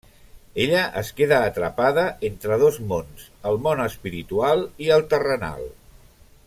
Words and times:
Ella 0.61 0.79
es 1.01 1.11
queda 1.19 1.41
atrapada 1.49 2.05
entre 2.31 2.57
dos 2.65 2.81
mons, 2.93 3.29
el 3.51 3.61
món 3.67 3.85
espiritual 3.87 4.67
i 4.87 4.93
el 4.97 5.09
terrenal. 5.13 5.71